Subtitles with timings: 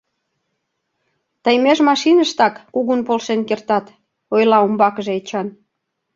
[1.43, 3.85] —Тый меж машиныштак кугун полшен кертат,—
[4.35, 5.47] ойла умбакыже Эчан.